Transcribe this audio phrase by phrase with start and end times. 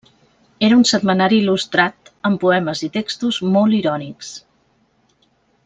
[0.67, 4.33] Era un setmanari il·lustrat, amb poemes i textos molt irònics.